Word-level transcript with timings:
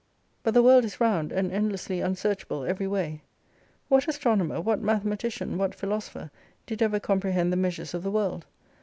But 0.41 0.55
the 0.55 0.63
world 0.63 0.83
is 0.83 0.99
round, 0.99 1.31
and 1.31 1.51
endlessly 1.51 2.01
unsearchable 2.01 2.65
every 2.65 2.87
way. 2.87 3.21
What 3.87 4.07
astronomer, 4.07 4.59
what 4.59 4.81
mathematician, 4.81 5.59
what 5.59 5.75
philosopher 5.75 6.31
did 6.65 6.81
ever 6.81 6.99
comprehend 6.99 7.53
the 7.53 7.57
measures 7.57 7.93
of 7.93 8.01
the 8.01 8.09
world 8.09 8.47